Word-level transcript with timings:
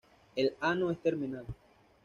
El 0.35 0.55
ano 0.61 0.89
es 0.89 0.97
terminal. 0.99 1.45